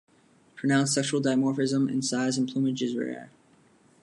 [0.55, 3.29] Pronounced sexual dimorphism in size and plumage is rare.